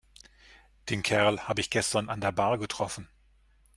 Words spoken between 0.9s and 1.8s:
Kerl habe ich